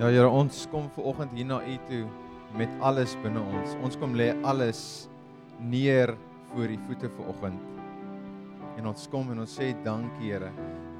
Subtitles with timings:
[0.00, 2.06] Ja Here, ons kom ver oggend hier na U toe
[2.56, 3.74] met alles binne ons.
[3.84, 4.78] Ons kom lê alles
[5.60, 6.14] neer
[6.54, 7.66] voor U voete ver oggend.
[8.80, 10.48] En ons kom en ons sê dankie Here.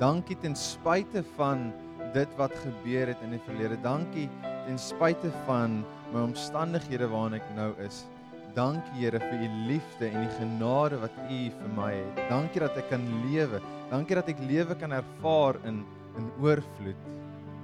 [0.02, 1.70] Dankie ten spyte van
[2.12, 3.80] dit wat gebeur het in die verlede.
[3.80, 4.26] Dankie
[4.66, 5.80] ten spyte van
[6.12, 8.04] my omstandighede waarin ek nou is.
[8.52, 12.24] Dankie Here vir u liefde en die genade wat u vir my het.
[12.28, 13.64] Dankie dat ek kan lewe.
[13.88, 15.86] Dankie dat ek lewe kan ervaar in
[16.20, 17.12] in oorvloed.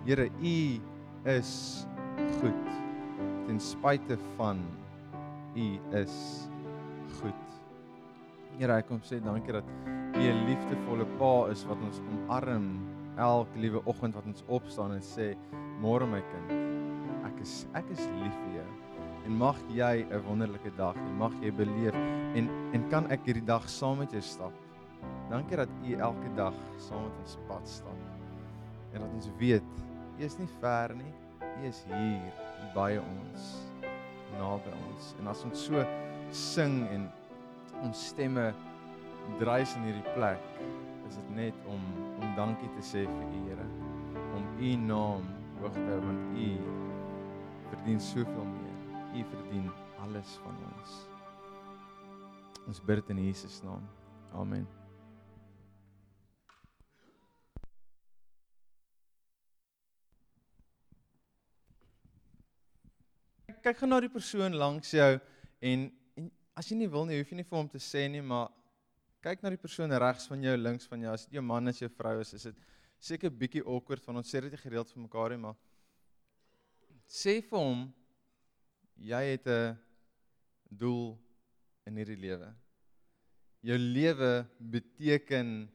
[0.09, 0.59] Here, u
[1.27, 1.87] is
[2.41, 2.67] goed.
[3.47, 4.63] Ten spyte van
[5.57, 5.67] U
[5.97, 6.15] is
[7.21, 7.43] goed.
[8.57, 9.67] Here, ek kom sê dankie dat
[10.17, 12.69] U 'n liefdevolle Pa is wat ons omarm
[13.19, 15.37] elke liewe oggend wat ons opstaan en sê,
[15.81, 16.51] "Môre my kind,
[17.27, 18.71] ek is ek is lief vir jou."
[19.27, 21.11] En mag jy 'n wonderlike dag hê.
[21.19, 21.95] Mag jy beleef
[22.35, 24.53] en en kan ek hierdie dag saam met jou stap.
[25.31, 27.99] Dankie dat U elke dag saam met ons pad stap.
[28.93, 29.86] En dat ons weet
[30.19, 31.13] U is nie ver nie.
[31.41, 32.33] U is hier
[32.75, 33.49] by ons,
[34.37, 35.13] naby ons.
[35.21, 35.85] En as ons so
[36.33, 37.09] sing en
[37.85, 38.47] ons stemme
[39.41, 40.47] dreis in hierdie plek,
[41.07, 41.83] is dit net om
[42.17, 43.67] om dankie te sê vir U Here,
[44.37, 45.29] om U naam
[45.61, 46.49] hoog te hou want U
[47.73, 48.81] verdien soveel meer.
[49.17, 49.69] U verdien
[50.05, 50.97] alles van ons.
[52.67, 53.85] Ons bid in Jesus naam.
[54.35, 54.86] Amen.
[63.67, 65.17] Kyk gou na die persoon langs jou
[65.67, 68.23] en en as jy nie wil nie, hoef jy nie vir hom te sê nie,
[68.23, 68.53] maar
[69.27, 71.13] kyk na die persoon regs van jou, links van jou.
[71.13, 72.61] As dit jou man is, jou vrou is, is dit
[73.03, 75.59] seker bietjie awkward van ons sê dit gereeld vir mekaar nie, maar
[77.11, 77.83] sê vir hom
[79.11, 79.77] jy het 'n
[80.71, 81.19] doel
[81.87, 82.55] in hierdie lewe.
[83.67, 85.69] Jou lewe beteken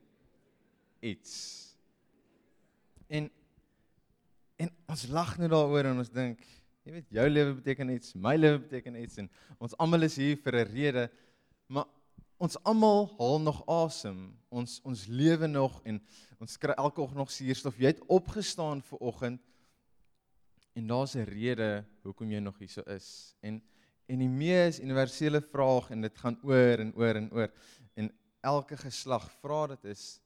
[1.01, 1.35] iets.
[3.09, 3.29] En
[4.57, 6.39] en ons lag net daaroor en ons dink
[6.81, 9.27] Jy weet jou lewe beteken iets, my lewe beteken iets en
[9.61, 11.09] ons almal is hier vir 'n rede.
[11.69, 11.85] Maar
[12.41, 14.33] ons almal haal nog asem.
[14.49, 16.01] Ons ons lewe nog en
[16.39, 17.77] ons kry elke oggend nog suurstof.
[17.77, 19.41] Jy het opgestaan vir oggend
[20.73, 23.35] en daar's 'n rede hoekom jy nog hier so is.
[23.41, 23.61] En
[24.07, 27.51] en die mees universele vraag en dit gaan oor en oor en oor
[27.95, 28.11] en
[28.41, 30.19] elke geslag vra dit is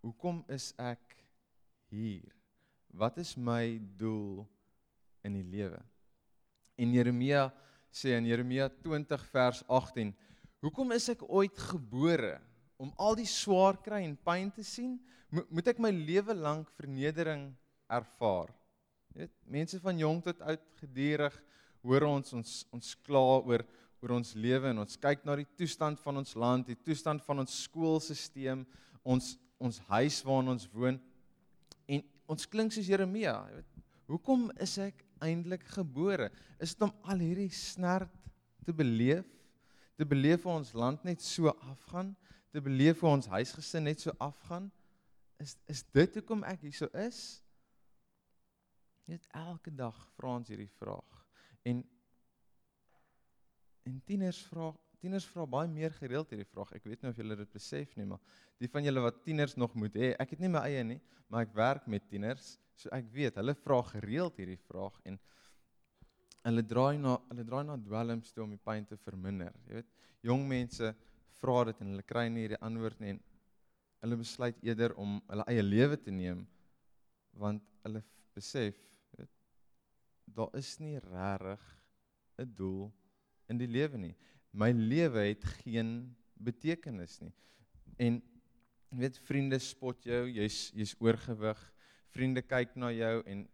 [0.00, 1.24] hoekom is ek
[1.88, 2.34] hier?
[2.92, 4.48] Wat is my doel?
[5.24, 5.80] In die lewe.
[6.76, 7.48] En Jeremia
[7.94, 10.12] sê in Jeremia 20 vers 18:
[10.60, 12.40] "Hoekom is ek ooit gebore
[12.76, 14.98] om al die swaar kry en pyn te sien?
[15.30, 17.52] Mo moet ek my lewe lank vernedering
[17.88, 18.50] ervaar?"
[19.14, 21.34] Jy weet, mense van jong tot oud gedurig
[21.84, 23.62] hoor ons ons ons kla oor
[24.02, 27.38] oor ons lewe en ons kyk na die toestand van ons land, die toestand van
[27.40, 28.66] ons skoolstelsel,
[29.04, 30.98] ons ons huis waarin ons woon
[31.88, 36.30] en ons klink soos Jeremia, jy weet, hoekom is ek eintlik gebore?
[36.58, 38.12] Is dit om al hierdie snert
[38.64, 39.28] te beleef?
[39.94, 42.14] Te beleef hoe ons land net so afgaan?
[42.54, 44.70] Te beleef hoe ons huisgesin net so afgaan?
[45.42, 47.20] Is is dit hoekom ek hier so is?
[49.10, 51.20] Net elke dag vra ons hierdie vraag.
[51.66, 51.82] En
[53.84, 54.72] en tieners vra
[55.04, 56.70] tieners vra baie meer gereeld hierdie vraag.
[56.78, 58.22] Ek weet nie of julle dit besef nie, maar
[58.62, 61.44] die van julle wat tieners nog moet hê, ek het nie my eie nie, maar
[61.44, 62.54] ek werk met tieners.
[62.74, 65.18] So ek weet, hulle vra gereeld hierdie vraag en
[66.44, 69.54] hulle draai na hulle draai na dwelms toe om die pyn te verminder.
[69.68, 69.92] Jy weet,
[70.26, 70.90] jong mense
[71.38, 73.22] vra dit en hulle kry nie die antwoord nie en
[74.04, 76.44] hulle besluit eerder om hulle eie lewe te neem
[77.40, 78.02] want hulle
[78.34, 78.76] besef,
[79.16, 79.30] weet,
[80.36, 81.64] daar is nie regtig
[82.38, 82.92] 'n doel
[83.48, 84.14] in die lewe nie.
[84.52, 87.32] My lewe het geen betekenis nie.
[87.98, 88.22] En
[88.90, 91.60] weet vriende spot jou, jy's jy's oorgewig
[92.14, 93.46] vriende kyk na jou en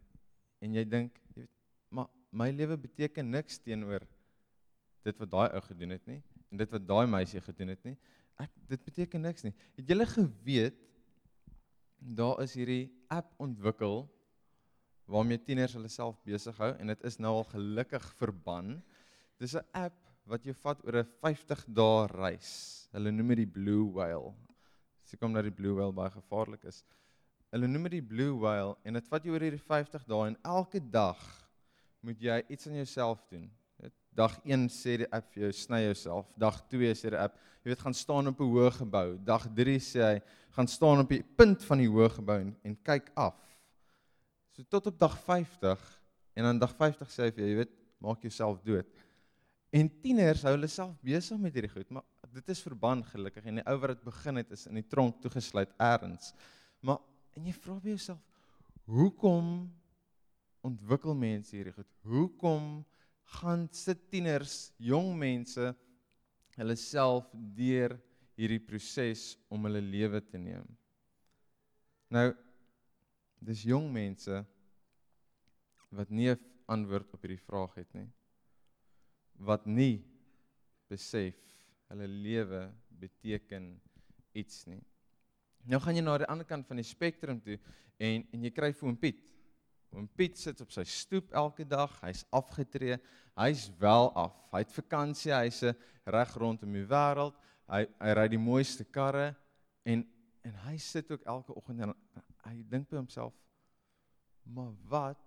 [0.61, 1.53] en jy dink jy weet
[1.89, 4.05] maar my lewe beteken niks teenoor
[5.05, 7.97] dit wat daai ou gedoen het nie en dit wat daai meisie gedoen het nie.
[8.41, 9.53] Ek dit beteken niks nie.
[9.79, 10.79] Het julle geweet
[12.17, 14.03] daar is hierdie app ontwikkel
[15.11, 18.79] waarmee tieners hulle self besig hou en dit is nou al gelukkig verban.
[19.39, 22.89] Dis 'n app wat jou vat oor 'n 50 dae reis.
[22.91, 24.33] Hulle noem dit die blue whale.
[25.05, 26.83] Sê kom dat die blue whale baie gevaarlik is
[27.51, 30.37] Hulle noem dit die blue whale en dit vat jou oor hierdie 50 dae en
[30.53, 31.19] elke dag
[32.01, 33.49] moet jy iets aan jouself doen.
[34.15, 36.29] Dag 1 sê die app vir jou sny jouself.
[36.39, 39.17] Dag 2 sê die app jy weet gaan staan op 'n hoë gebou.
[39.19, 40.21] Dag 3 sê hy
[40.55, 43.37] gaan staan op die punt van die hoë gebou en, en kyk af.
[44.55, 45.79] So tot op dag 50
[46.35, 48.87] en dan dag 50 sê hy vir jou jy weet maak jouself dood.
[49.71, 53.59] En tieners hou hulle self besig met hierdie goed, maar dit is verband gelukkig en
[53.59, 56.33] die ou wat dit begin het is in die tronk toegesluit eers.
[56.81, 56.99] Maar
[57.37, 58.21] En jy vra by jouself,
[58.91, 59.69] hoekom
[60.67, 61.89] ontwikkel mense hierdie goed?
[62.05, 62.81] Hoekom
[63.39, 65.71] gaan sit tieners, jong mense
[66.57, 67.95] hulle self deur
[68.35, 70.67] hierdie proses om hulle lewe te neem?
[72.11, 72.31] Nou
[73.41, 74.43] dis jong mense
[75.91, 78.09] wat nie 'n antwoord op hierdie vraag het nie.
[79.39, 80.03] Wat nie
[80.91, 81.35] besef
[81.89, 83.81] hulle lewe beteken
[84.33, 84.83] iets nie.
[85.69, 87.57] Nou gaan jy na die ander kant van die spektrum toe
[88.01, 89.19] en en jy kry vir oom Piet.
[89.91, 92.97] Oom Piet sit op sy stoep elke dag, hy's afgetree,
[93.37, 94.37] hy's wel af.
[94.53, 95.61] Hy het vakansie, hy's
[96.07, 97.35] reg rondom die wêreld.
[97.71, 99.31] Hy hy ry die mooiste karre
[99.85, 100.07] en
[100.41, 101.91] en hy sit ook elke oggend en
[102.47, 103.35] hy dink by homself:
[104.43, 105.19] "Maar wat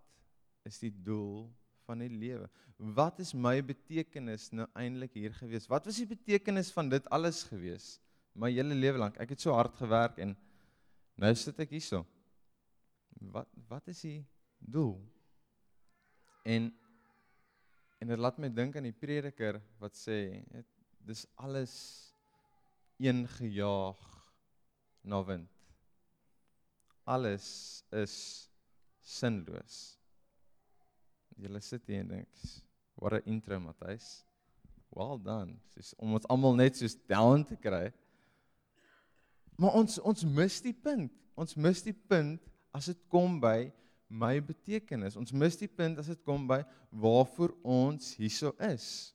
[0.66, 1.46] is die doel
[1.86, 2.48] van die lewe?
[2.76, 5.68] Wat is my betekenis nou eintlik hier gewees?
[5.70, 8.00] Wat was die betekenis van dit alles gewees?
[8.34, 9.18] My hele lewe lank.
[9.22, 10.34] Ek het so hard gewerk en
[11.20, 12.02] nou sit ek hierso.
[13.34, 14.20] Wat wat is die
[14.58, 14.96] doel?
[16.44, 16.72] En
[18.02, 20.66] en dit laat my dink aan die prediker wat sê, het,
[21.06, 21.74] dis alles
[23.00, 24.02] een gejaag
[25.08, 25.48] na wind.
[27.08, 27.46] Alles
[27.92, 28.16] is
[29.00, 29.78] sinloos.
[31.40, 32.44] Jy sit hier en dink,
[33.00, 34.24] what a intro Matthys.
[34.94, 35.56] Well done.
[35.74, 37.88] Dis om ons almal net so down te kry.
[39.60, 41.12] Maar ons ons mis die punt.
[41.38, 42.42] Ons mis die punt
[42.74, 43.70] as dit kom by
[44.10, 45.18] my betekenis.
[45.18, 46.60] Ons mis die punt as dit kom by
[46.90, 49.14] waarvoor ons hierso is.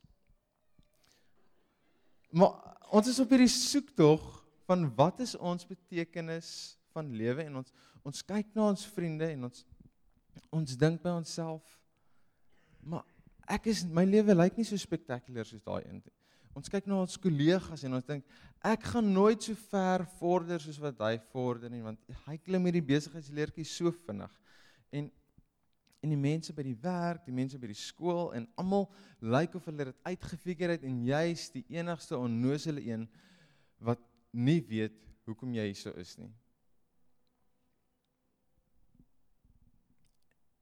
[2.32, 2.56] Maar
[2.94, 4.24] ons is op hierdie soektog
[4.70, 7.74] van wat is ons betekenis van lewe en ons
[8.06, 9.66] ons kyk na ons vriende en ons
[10.56, 11.66] ons dink by onsself
[12.80, 13.04] maar
[13.50, 16.19] ek is my lewe lyk nie so spektakulêr soos daai een nie.
[16.60, 18.26] Ons kyk na ons kollegas en ons dink
[18.68, 22.84] ek gaan nooit so ver vorder soos wat hy vorder nie want hy klim hierdie
[22.84, 24.34] besigheidsleertjie so vinnig.
[24.92, 25.08] En
[26.00, 28.86] en die mense by die werk, die mense by die skool en almal
[29.20, 33.04] lyk of hulle dit uitgefigure het en jy's die enigste onnosele een
[33.84, 34.00] wat
[34.32, 34.96] nie weet
[35.28, 36.32] hoekom jy hier so is nie.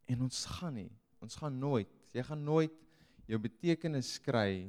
[0.09, 0.89] En ons gaan nie,
[1.21, 2.73] ons gaan nooit, jy gaan nooit
[3.29, 4.63] jou betekenis kry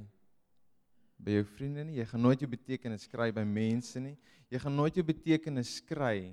[1.19, 1.99] by jou vriende nie.
[1.99, 4.15] Jy gaan nooit jou betekenis kry by mense nie.
[4.53, 6.33] Jy gaan nooit jou betekenis kry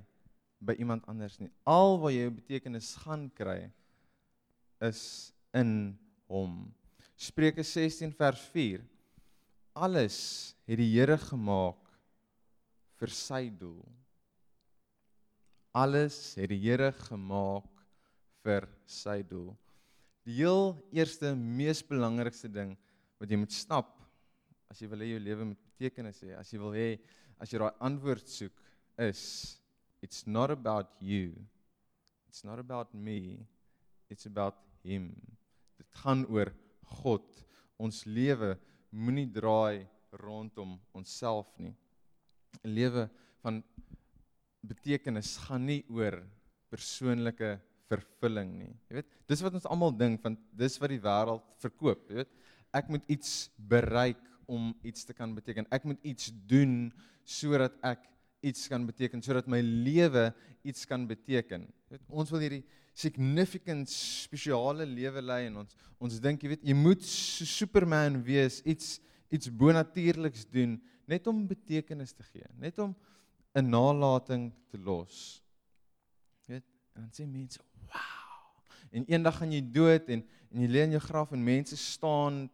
[0.62, 1.52] by iemand anders nie.
[1.68, 3.60] Al wat jy jou betekenis gaan kry
[4.86, 5.96] is in
[6.30, 6.66] hom.
[7.18, 8.84] Spreuke 16 vers 4.
[9.76, 10.18] Alles
[10.68, 11.82] het die Here gemaak
[13.00, 13.84] vir sy doel.
[15.76, 17.68] Alles het die Here gemaak
[18.46, 19.52] vir sy doel.
[20.26, 22.74] Die heel eerste mees belangrikste ding
[23.22, 23.92] wat jy moet stap
[24.76, 26.90] as jy wil hê jou lewe moet betekenis hê, as jy wil hê
[27.40, 28.58] as jy daai antwoord soek
[29.00, 29.22] is
[30.04, 31.32] it's not about you.
[32.28, 33.48] It's not about me.
[34.12, 35.16] It's about him.
[35.80, 36.52] Dit gaan oor
[37.00, 37.24] God.
[37.80, 38.58] Ons lewe
[38.92, 39.88] moenie draai
[40.20, 41.72] rondom onsself nie.
[42.64, 43.08] 'n Lewe
[43.44, 43.64] van
[44.60, 46.20] betekenis gaan nie oor
[46.70, 47.56] persoonlike
[47.88, 48.74] vervulling nie.
[48.90, 52.32] Jy weet, dis wat ons almal dink van dis wat die wêreld verkoop, jy weet.
[52.76, 55.68] Ek moet iets bereik om iets te kan beteken.
[55.74, 56.92] Ek moet iets doen
[57.24, 58.04] sodat ek
[58.46, 60.30] iets kan beteken, sodat my lewe
[60.66, 61.66] iets kan beteken.
[62.08, 62.64] Ons wil hierdie
[62.96, 68.62] significant spesiale lewe lei en ons ons dink jy weet jy moet so superman wees,
[68.64, 69.00] iets
[69.34, 70.78] iets bonatuurliks doen
[71.10, 72.96] net om betekenis te gee, net om
[73.56, 75.42] 'n nalatiging te los.
[76.46, 76.66] Jy weet,
[76.96, 78.26] en dan sê mense, "Wow."
[78.92, 82.50] En eendag gaan jy dood en en jy lê in jou graf en mense staan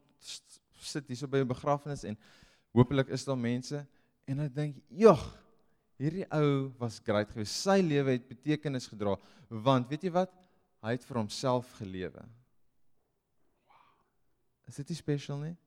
[0.84, 2.18] sit hier so by 'n begrafnis en
[2.74, 3.88] hopelik is daar mense
[4.28, 5.38] en ek dink, "Jogg,
[5.98, 7.54] hierdie ou was great geweest.
[7.54, 9.18] Sy lewe het betekenis gedra
[9.50, 10.32] want weet jy wat?
[10.82, 12.26] Hy het vir homself gelewe."
[14.68, 15.58] Is dit nie special nie?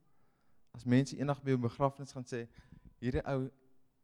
[0.75, 2.49] As mense eendag by 'n begrafnis gaan sê,
[3.01, 3.51] "Hierdie ou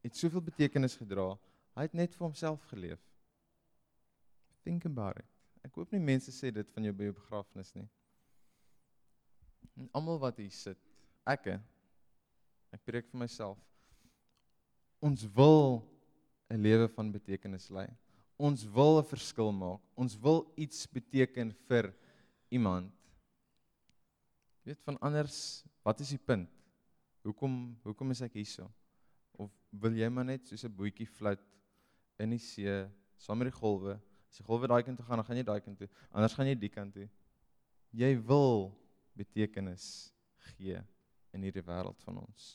[0.03, 1.39] het soveel betekenis gedra.
[1.75, 3.01] Hy het net vir homself geleef."
[4.65, 5.25] Think about it.
[5.65, 7.89] Ek hoop nie mense sê dit van jou by jou begrafnis nie.
[9.77, 10.79] En almal wat hier sit,
[11.27, 11.61] ek
[12.71, 13.59] ek preek vir myself.
[15.01, 15.83] Ons wil
[16.51, 17.89] 'n lewe van betekenis lei.
[18.39, 19.81] Ons wil 'n verskil maak.
[19.97, 21.95] Ons wil iets beteken vir
[22.51, 22.93] iemand.
[24.65, 26.49] Weet van anders, wat is die punt?
[27.23, 28.71] Hoekom hoekom is ek hierso?
[29.33, 31.41] Of wil jy maar net soos 'n bootjie float
[32.19, 34.01] in die see saam met die golwe?
[34.31, 35.89] As die golwe daai kant toe gaan, dan gaan jy daai kant toe.
[36.13, 37.09] Anders gaan jy die kant toe.
[37.93, 38.79] Jy wil
[39.17, 40.85] betekenis gee
[41.37, 42.51] in hierdie wêreld van ons.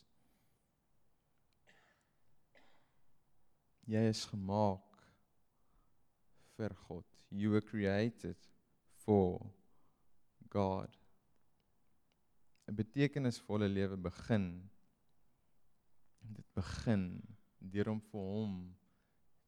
[3.86, 5.01] Jy is gemaak
[6.55, 7.05] vir God.
[7.29, 8.39] You were created
[9.05, 9.41] for
[10.50, 10.89] God.
[12.65, 14.48] 'n Betekenisvolle lewe begin
[16.34, 17.03] dit begin
[17.60, 18.55] deur om vir hom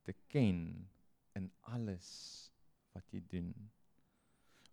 [0.06, 0.60] te ken
[1.38, 2.10] in alles
[2.94, 3.50] wat jy doen.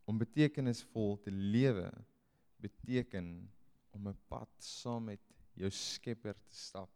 [0.04, 1.88] Om betekenisvol te lewe
[2.60, 3.30] beteken
[3.94, 5.20] om 'n pad saam met
[5.54, 6.90] jou Skepper te stap.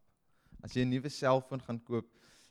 [0.63, 2.09] As jy 'n nuwe selfoon gaan koop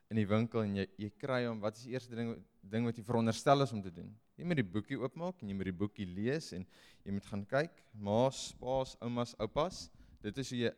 [0.09, 2.97] in die winkel en jy jy kry hom, wat is die eerste ding ding wat
[2.97, 4.15] jy veronderstel is om te doen?
[4.37, 6.65] Jy moet die boekie oopmaak en jy moet die boekie lees en
[7.03, 9.89] jy moet gaan kyk, ma's, pa's, oumas, oupas.
[10.21, 10.73] Dit is hoe jy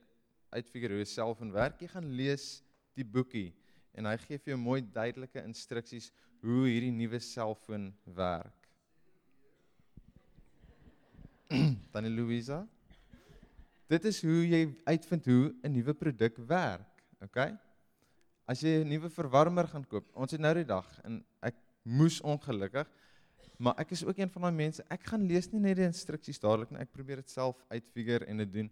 [0.52, 1.82] uitfigure hoe 'n selfoon werk.
[1.82, 2.64] Jy gaan lees
[2.96, 3.54] die boekie
[3.94, 6.12] en hy gee vir jou mooi duidelike instruksies
[6.42, 8.70] hoe hierdie nuwe selfoon werk.
[11.92, 12.68] Tannie Louisa.
[13.90, 17.58] Dit is hoe jy uitvind hoe 'n nuwe produk werk, okay?
[18.46, 20.06] As jy 'n nuwe verwarmer gaan koop.
[20.14, 22.88] Ons het nou die dag en ek moes ongelukkig
[23.60, 24.84] maar ek is ook een van daai mense.
[24.88, 26.80] Ek gaan lees nie net die instruksies dadelik nie.
[26.80, 28.70] Ek probeer dit self uitfigure en dit doen.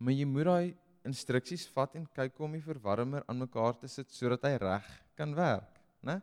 [0.00, 0.68] Maar jy moet daai
[1.04, 4.86] instruksies vat en kyk hoe om die verwarmer aan mekaar te sit sodat hy reg
[5.18, 6.16] kan werk, né?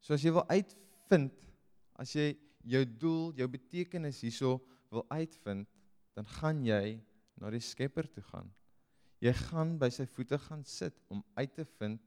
[0.00, 1.36] So as jy wil uitvind
[2.00, 2.32] as jy
[2.72, 4.56] jou doel, jou betekenis hierso
[4.92, 5.68] wil uitvind,
[6.16, 7.00] dan gaan jy
[7.40, 8.50] na die Skepper toe gaan.
[9.22, 12.02] Jy gaan by sy voete gaan sit om uit te vind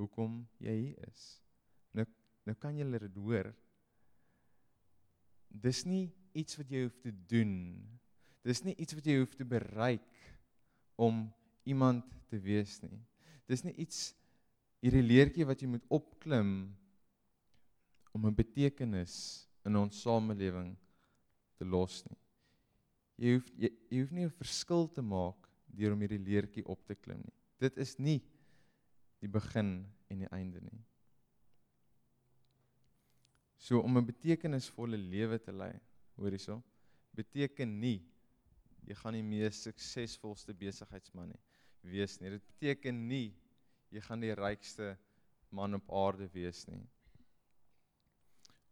[0.00, 1.24] hoekom jy hier is.
[1.94, 2.06] Nou
[2.48, 3.52] nou kan jy dit hoor.
[5.46, 7.52] Dis nie iets wat jy hoef te doen.
[8.42, 10.08] Dis nie iets wat jy hoef te bereik
[10.98, 11.28] om
[11.68, 12.98] iemand te wees nie.
[13.46, 14.10] Dis nie iets
[14.82, 16.72] hierdie leertjie wat jy moet opklim
[18.12, 20.91] om 'n betekenis in ons samelewing te
[21.64, 22.18] los nie.
[23.22, 26.84] Jy hoef jy, jy hoef nie 'n verskil te maak deur om hierdie leertjie op
[26.86, 27.36] te klim nie.
[27.58, 28.20] Dit is nie
[29.20, 30.80] die begin en die einde nie.
[33.56, 35.78] So om 'n betekenisvolle lewe te lei,
[36.16, 36.62] hoor hierso,
[37.14, 38.02] beteken nie
[38.86, 41.42] jy gaan die mees suksesvolste besigheidsman nie
[41.82, 42.30] wees nie.
[42.30, 43.34] Dit beteken nie
[43.90, 44.96] jy gaan die rykste
[45.50, 46.88] man op aarde wees nie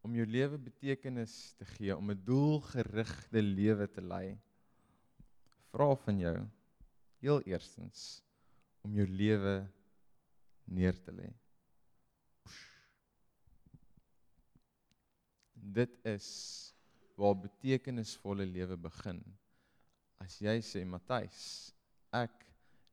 [0.01, 4.39] om jou lewe betekenis te gee, om 'n doelgerigte lewe te lei.
[5.71, 6.49] Vra van jou
[7.21, 8.23] heel eerstens
[8.83, 9.69] om jou lewe
[10.65, 11.29] neer te lê.
[15.55, 16.29] Dit is
[17.15, 19.21] waar betekenisvolle lewe begin.
[20.19, 21.75] As jy sê Matthys,
[22.13, 22.47] ek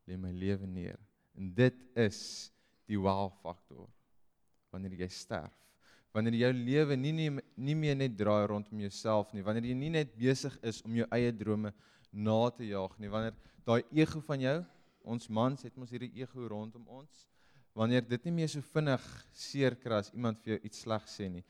[0.06, 1.00] lê my lewe neer.
[1.34, 2.52] En dit is
[2.88, 3.88] die wow faktor
[4.70, 5.67] wanneer jy sterf
[6.14, 9.92] wanneer jou lewe nie, nie nie meer net draai rondom jouself nie, wanneer jy nie
[9.92, 11.72] net besig is om jou eie drome
[12.12, 13.36] na te jaag nie, wanneer
[13.68, 14.58] daai ego van jou,
[15.08, 17.26] ons mans het mos hierdie ego rondom ons,
[17.76, 19.04] wanneer dit nie meer so vinnig
[19.36, 21.44] seer kry as iemand vir jou iets sleg sê nie.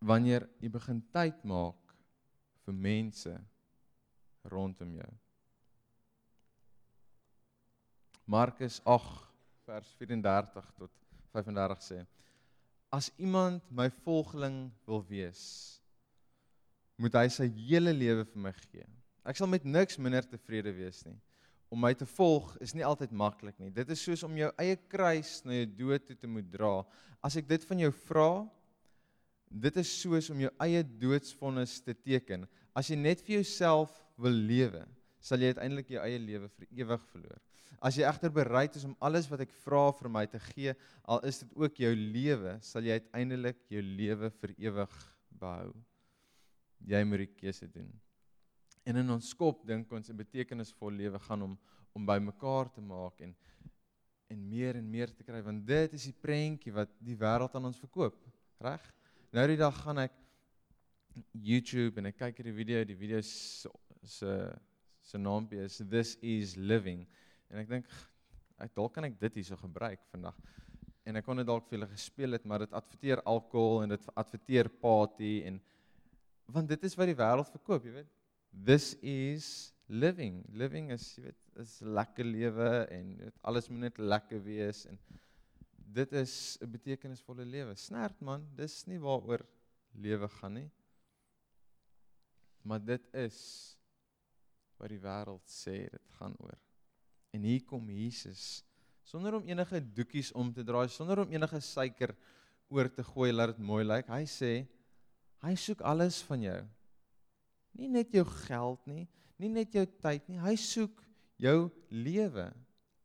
[0.00, 1.96] Wanneer jy begin tyd maak
[2.64, 3.34] vir mense
[4.48, 5.10] rondom jou.
[8.28, 9.26] Markus 8
[9.66, 10.94] vers 34 tot
[11.32, 12.00] 35 sê
[12.94, 15.42] as iemand my volgeling wil wees,
[16.98, 18.86] moet hy sy hele lewe vir my gee.
[19.28, 21.18] Ek sal met niks minder tevrede wees nie.
[21.68, 23.68] Om my te volg is nie altyd maklik nie.
[23.70, 26.80] Dit is soos om jou eie kruis na jou dood toe te moet dra.
[27.20, 28.30] As ek dit van jou vra,
[29.48, 32.48] dit is soos om jou eie doodsvonnis te teken.
[32.72, 34.86] As jy net vir jouself wil lewe,
[35.20, 37.40] sal jy uiteindelik jou eie lewe vir ewig verloor.
[37.84, 41.22] As jy egter bereid is om alles wat ek vra vir my te gee, al
[41.28, 44.98] is dit ook jou lewe, sal jy uiteindelik jou lewe vir ewig
[45.40, 45.72] behou.
[46.88, 47.90] Jy moet die keuse doen.
[48.88, 51.58] En in ons skop dink ons 'n betekenisvol lewe gaan om
[51.94, 53.34] om by mekaar te maak en
[54.28, 57.64] en meer en meer te kry want dit is die prentjie wat die wêreld aan
[57.64, 58.16] ons verkoop,
[58.60, 58.82] reg?
[59.32, 60.12] Nou die dag gaan ek
[61.32, 63.68] YouTube en ek kyk hierdie video, die video se
[64.04, 64.28] se
[65.08, 67.06] se naampie is This is Living.
[67.48, 67.88] En ek dink
[68.60, 70.36] ek dalk kan ek dit hierso gebruik vandag.
[71.08, 74.08] En ek kon dit dalk vir julle gespeel het, maar dit adverteer alkohol en dit
[74.18, 75.60] adverteer party en
[76.52, 78.12] want dit is wat die wêreld verkoop, jy weet.
[78.64, 79.48] This is
[79.88, 80.40] living.
[80.56, 84.84] Living is jy weet is lekker lewe en jy weet alles moet net lekker wees
[84.90, 85.00] en
[85.98, 87.74] dit is 'n betekenisvolle lewe.
[87.74, 89.46] Snert man, dis nie waaroor
[89.94, 90.70] lewe gaan nie.
[92.62, 93.77] Maar dit is
[94.78, 96.58] wat die wêreld sê dit gaan oor.
[97.34, 98.62] En hier kom Jesus
[99.08, 102.12] sonder om enige doekies om te draai, sonder om enige suiker
[102.68, 104.10] oor te gooi laat dit mooi lyk.
[104.12, 104.52] Hy sê
[105.44, 106.58] hy soek alles van jou.
[107.78, 109.06] Nie net jou geld nie,
[109.40, 110.40] nie net jou tyd nie.
[110.42, 111.00] Hy soek
[111.40, 112.48] jou lewe,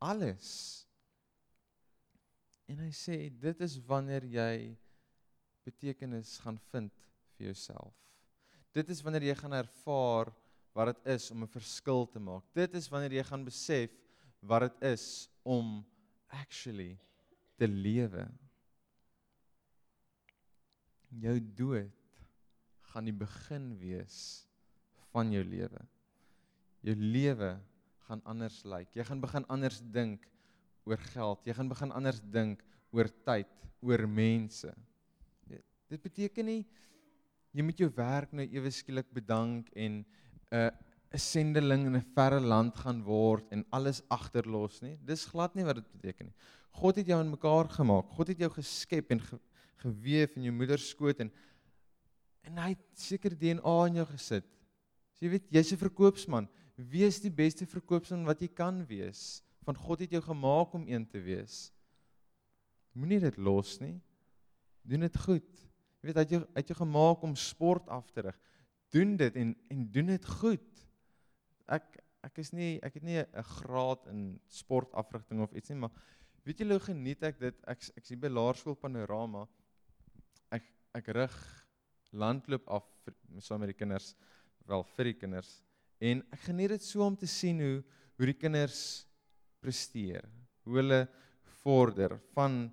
[0.04, 0.50] alles.
[2.68, 4.74] En hy sê dit is wanneer jy
[5.64, 6.92] betekenis gaan vind
[7.38, 7.96] vir jouself.
[8.76, 10.34] Dit is wanneer jy gaan ervaar
[10.74, 12.44] wat dit is om 'n verskil te maak.
[12.54, 13.92] Dit is wanneer jy gaan besef
[14.42, 15.86] wat dit is om
[16.28, 16.98] actually
[17.58, 18.28] te lewe.
[21.10, 21.92] Jou dood
[22.82, 24.48] gaan die begin wees
[25.12, 25.82] van jou lewe.
[26.82, 27.60] Jou lewe
[28.08, 28.96] gaan anders lyk.
[28.96, 30.28] Jy gaan begin anders dink
[30.84, 31.46] oor geld.
[31.46, 33.48] Jy gaan begin anders dink oor tyd,
[33.82, 34.74] oor mense.
[35.90, 36.66] Dit beteken nie
[37.54, 40.02] jy moet jou werk nou ewe skielik bedank en
[40.54, 40.72] 'n uh,
[41.14, 44.98] 'n sendeling in 'n verre land gaan word en alles agterlos nie.
[45.02, 46.36] Dis glad nie wat dit beteken nie.
[46.74, 48.10] God het jou in mekaar gemaak.
[48.10, 49.40] God het jou geskep en ge,
[49.84, 51.32] geweef in jou moeder se skoot en
[52.44, 54.48] en hy het seker DNA in jou gesit.
[55.16, 56.50] So jy weet, jy's 'n verkoopsman.
[56.76, 59.42] Wees die beste verkoopsman wat jy kan wees.
[59.66, 61.72] Want God het jou gemaak om een te wees.
[62.94, 64.02] Moenie dit los nie.
[64.84, 65.50] Doen dit goed.
[66.02, 68.40] Jy weet, hy het jou uit jou gemaak om sport af te rig.
[68.94, 70.84] Doen dit en en doen dit goed.
[71.66, 75.92] Ek ek is nie ek het nie 'n graad in sportafrigting of iets nie, maar
[76.46, 77.56] weet julle hoe geniet ek dit?
[77.68, 79.48] Ek ek sien by Laerskool Panorama.
[80.52, 81.38] Ek ek rig
[82.12, 84.16] landloop af vir saam met die kinders,
[84.68, 85.64] wel vir die kinders.
[86.00, 87.84] En ek geniet dit so om te sien hoe
[88.18, 89.08] hoe die kinders
[89.60, 90.28] presteer.
[90.64, 91.08] Hoe hulle
[91.64, 92.72] vorder van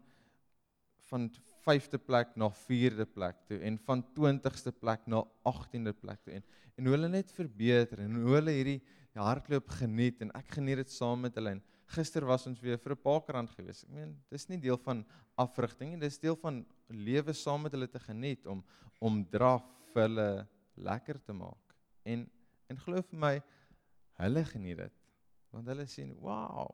[1.10, 1.30] van
[1.66, 6.44] 5de plek na 4de plek toe en van 20ste plek na 18de plek toe en
[6.76, 8.80] en hoe hulle net verbeter en hoe hulle hierdie
[9.20, 12.92] hardloop geniet en ek geniet dit saam met hulle en gister was ons weer vir
[12.94, 13.82] 'n parkrand gewees.
[13.84, 15.04] Ek meen dis nie deel van
[15.36, 18.64] afrigting nie, dis deel van lewe saam met hulle te geniet om
[19.00, 19.64] om draf
[19.94, 21.74] hulle lekker te maak.
[22.04, 22.30] En
[22.70, 23.42] en glo vir my
[24.22, 24.96] hulle geniet dit
[25.50, 26.68] want hulle sien wow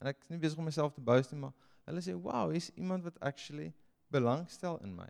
[0.00, 1.52] en ek is nie besig om myself te boast nie maar
[1.88, 3.72] hulle sê wow hier's iemand wat actually
[4.14, 5.08] belangstel in my.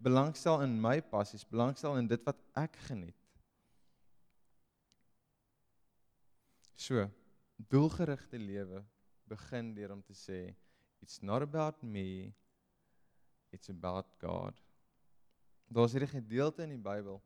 [0.00, 3.16] Belangstel in my passies, belangstel in dit wat ek geniet.
[6.80, 7.04] So,
[7.68, 8.80] doelgerigte lewe
[9.28, 10.40] begin deur om te sê
[11.04, 12.32] it's not about me,
[13.52, 14.56] it's about God.
[15.68, 17.20] Daar's hierdie gedeelte in die Bybel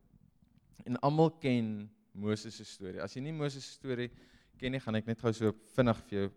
[0.85, 3.01] en almal ken Moses se storie.
[3.01, 4.11] As jy nie Moses se storie
[4.59, 6.27] ken nie, gaan ek net gou so vinnig vir jou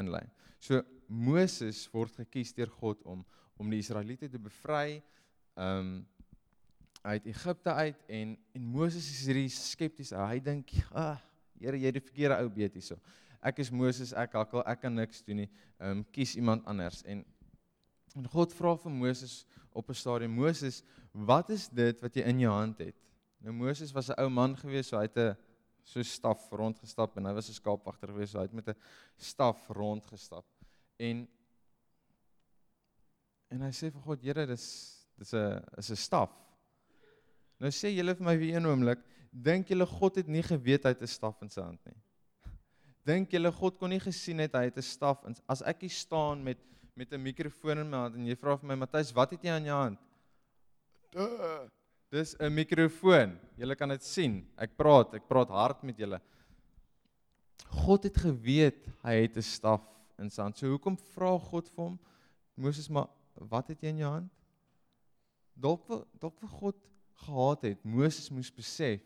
[0.00, 0.24] inlei.
[0.60, 3.22] So Moses word gekies deur God om
[3.56, 5.02] om die Israeliete te bevry
[5.56, 6.06] um
[7.06, 10.10] uit Egipte uit en en Moses is hierdie skepties.
[10.10, 11.22] Hy dink, "Ag,
[11.58, 12.98] Here, jy het die verkeerde ou beet hierso.
[13.40, 15.50] Ek is Moses, ek hakkel, ek kan niks doen nie.
[15.80, 17.24] Um kies iemand anders." En
[18.16, 22.40] en God vra vir Moses op 'n stadium, "Moses, wat is dit wat jy in
[22.40, 22.94] jou hand het?"
[23.40, 25.36] Nou Moses was 'n ou man gewees, so hy het 'n
[25.84, 28.76] so staf rondgestap en hy was 'n skaapwagter gewees, so hy het met 'n
[29.16, 30.44] staf rondgestap.
[30.98, 31.28] En
[33.50, 34.66] En hy sê vir God, Here, dis
[35.16, 36.30] dis 'n is 'n staf.
[37.60, 38.98] Nou sê julle vir my vir een oomblik,
[39.32, 41.96] dink julle God het nie geweet hy het 'n staf in sy hand nie?
[43.06, 45.90] Dink julle God kon nie gesien het hy het 'n staf in as ek hier
[45.90, 46.58] staan met
[46.96, 49.50] met 'n mikrofoon in my hand en jy vra vir my Matthys, wat het jy
[49.50, 49.98] aan jou hand?
[51.12, 51.68] Duh,
[52.10, 53.38] dis 'n mikrofoon.
[53.56, 54.46] Julle kan dit sien.
[54.56, 56.20] Ek praat, ek praat hard met julle.
[57.68, 59.82] God het geweet hy het 'n staf
[60.18, 60.56] in sy hand.
[60.56, 61.98] So hoekom vra God vir hom?
[62.56, 63.08] Moses maar
[63.50, 64.32] wat het jy in jou hand?
[65.56, 66.82] Dalk wil dalk vir God
[67.26, 69.04] gehad het Moses moes besef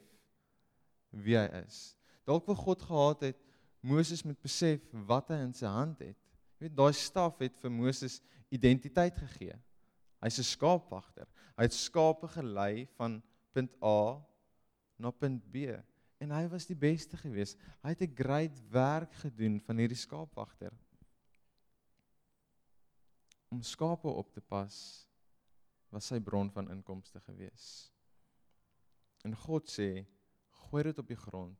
[1.11, 1.95] wie hy is.
[2.27, 3.39] Dalk wil God gehad het
[3.81, 6.19] Moses moet besef wat hy in sy hand het.
[6.59, 8.19] Jy weet daai staf het vir Moses
[8.53, 9.57] identiteit gegee.
[10.21, 11.27] Hy's 'n skaapwagter.
[11.57, 14.21] Hy het skape gelei van punt A
[14.99, 15.73] na punt B
[16.21, 17.57] en hy was die beste geweest.
[17.83, 20.73] Hy het 'n great werk gedoen van hierdie skaapwagter
[23.51, 24.77] om skape op te pas
[25.91, 27.91] was sy bron van inkomste gewees.
[29.27, 30.05] En God sê,
[30.69, 31.59] gooi dit op die grond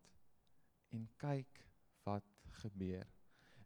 [0.95, 1.65] en kyk
[2.07, 2.27] wat
[2.63, 3.07] gebeur.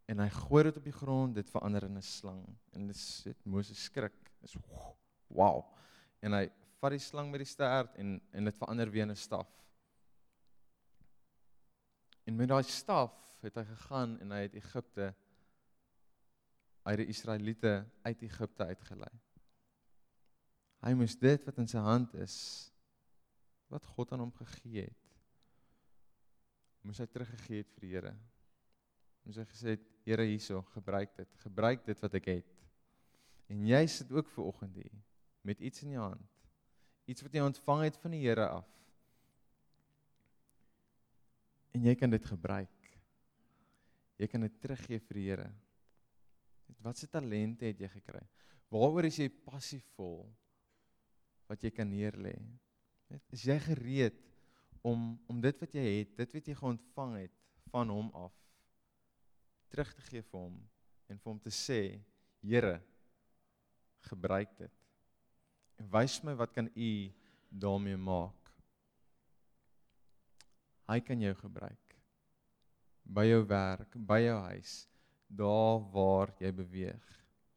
[0.09, 3.45] En hy gooi dit op die grond, dit verander in 'n slang en dit sit
[3.45, 4.33] Moses skrik.
[4.43, 4.57] Is
[5.29, 5.65] wow.
[6.21, 6.49] En hy
[6.81, 9.49] vat die slang met die stert en en dit verander weer in 'n staf.
[12.25, 15.15] En met daai staf het hy gegaan en hy het Egipte
[16.85, 19.13] uit die Israeliete uit Egipte uitgelei.
[20.85, 22.37] Hy moes dit wat in sy hand is
[23.73, 25.05] wat God aan hom gegee het
[26.85, 28.13] moes hy teruggegee het vir die Here.
[29.25, 31.31] Moes hy gesê het Here hierso, gebruik dit.
[31.41, 32.51] Gebruik dit wat ek het.
[33.49, 34.93] En jy sit ook ver oggend hier
[35.45, 36.31] met iets in jou hand.
[37.09, 38.69] Iets wat jy ontvang het van die Here af.
[41.75, 42.91] En jy kan dit gebruik.
[44.21, 45.49] Jy kan dit teruggee vir die Here.
[46.85, 48.23] Wat se talente het jy gekry?
[48.73, 50.27] Waaroor is jy passievol?
[51.49, 52.35] wat jy kan neerlê.
[53.33, 54.17] Is jy gereed
[54.85, 57.35] om om dit wat jy het, dit wat jy geontvang het
[57.73, 58.35] van hom af
[59.73, 60.59] terug te gee vir hom
[61.11, 62.01] en vir hom te sê,
[62.45, 62.77] Here,
[64.05, 64.73] gebruik dit.
[65.81, 66.91] En wys my wat kan u
[67.49, 68.51] daarmee maak?
[70.85, 71.97] Hy kan jou gebruik
[73.05, 74.75] by jou werk, by jou huis,
[75.37, 77.11] daar waar jy beweeg.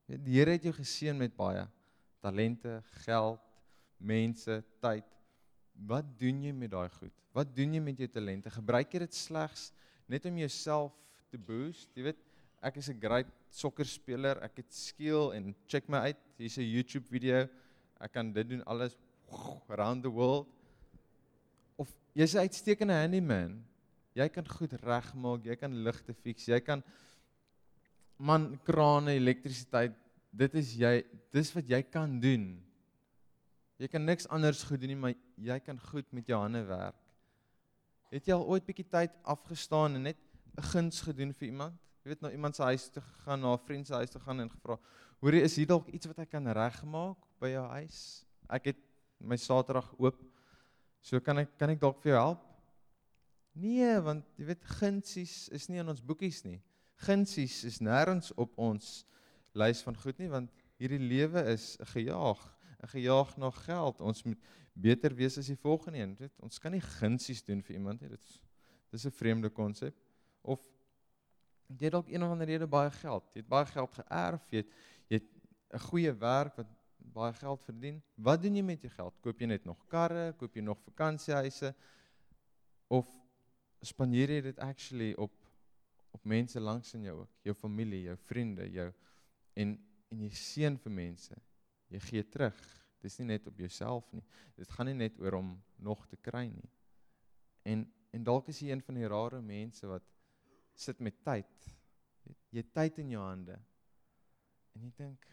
[0.07, 1.65] Die Here het jou geseën met baie
[2.23, 3.41] talente, geld,
[3.97, 5.05] mense, tyd.
[5.87, 7.13] Wat doen jy met daai goed?
[7.35, 8.51] Wat doen jy met jou talente?
[8.51, 9.69] Gebruik jy dit slegs
[10.09, 10.95] net om jouself
[11.31, 11.91] te boost?
[11.95, 12.21] Jy weet,
[12.65, 14.41] ek is 'n great sokkerspeler.
[14.43, 16.17] Ek het skill en check my uit.
[16.37, 17.47] Hier's 'n YouTube video.
[17.99, 18.97] Ek kan dit doen alles
[19.69, 20.47] around the world.
[21.77, 23.63] Of jy's 'n uitstekende handyman.
[24.13, 26.83] Jy kan goed regmaak, jy kan ligte fix, jy kan
[28.17, 29.95] man krane, elektrisiteit.
[30.37, 31.01] Dit is jy,
[31.33, 32.49] dis wat jy kan doen.
[33.77, 36.97] Jy kan niks anders goed doen nie, maar jy kan goed met jou hande werk.
[38.13, 40.17] Het jy al ooit bietjie tyd afgestaan en net
[40.57, 41.75] 'n guns gedoen vir iemand?
[42.03, 44.39] Jy weet nou iemand se huis toe gegaan, na 'n vriend se huis toe gaan
[44.39, 44.79] en gevra,
[45.19, 48.25] "Hoorie, is hier dalk iets wat ek kan regmaak by jou huis?
[48.49, 48.77] Ek het
[49.19, 50.23] my Saterdag oop.
[51.01, 52.39] So kan ek kan ek dalk vir jou help?"
[53.53, 56.61] Nee, want jy weet gunsies is nie in ons boekies nie.
[57.05, 59.05] Gunsies is nêrens op ons
[59.57, 62.41] lys van goed nie, want hierdie lewe is 'n gejaag,
[62.83, 64.01] 'n gejaag na geld.
[64.01, 64.39] Ons moet
[64.73, 66.33] beter wees as die volgende een, weet.
[66.39, 68.09] Ons kan nie gunsies doen vir iemand nie.
[68.09, 68.39] Dit is
[68.91, 69.95] dis 'n vreemde konsep.
[70.41, 70.59] Of
[71.67, 73.23] jy het dalk een of ander rede baie geld.
[73.33, 74.71] Jy het baie geld geërf, jy het
[75.07, 75.29] jy het
[75.73, 78.01] 'n goeie werk wat baie geld verdien.
[78.15, 79.13] Wat doen jy met jou geld?
[79.21, 81.75] Koop jy net nog karre, koop jy nog vakansiehuise
[82.87, 83.07] of
[83.81, 85.31] spandeer jy dit actually op
[86.11, 88.89] op mense langs in jou ook, jou familie, jou vriende, jou
[89.57, 91.35] en en jy seën vir mense.
[91.91, 92.59] Jy gee terug.
[93.03, 94.23] Dis nie net op jouself nie.
[94.55, 95.49] Dit gaan nie net oor om
[95.83, 96.69] nog te kry nie.
[97.67, 97.83] En
[98.15, 100.05] en dalk is jy een van die rare mense wat
[100.73, 101.67] sit met tyd.
[102.55, 103.57] Jy het tyd in jou hande.
[104.73, 105.27] En jy dink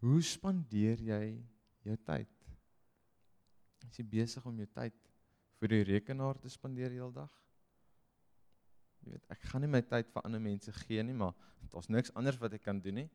[0.00, 1.24] hoe spandeer jy
[1.84, 2.46] jou tyd?
[3.84, 4.96] Is jy besig om jou tyd
[5.60, 7.32] vir die rekenaar te spandeer heeldag?
[9.04, 11.32] Jy weet, ek gaan nie my tyd vir ander mense gee nie, maar
[11.72, 13.08] daar's niks anders wat ek kan doen nie